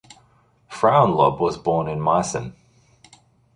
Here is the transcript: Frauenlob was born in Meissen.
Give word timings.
Frauenlob 0.67 1.37
was 1.39 1.59
born 1.59 1.87
in 1.87 1.99
Meissen. 2.01 2.55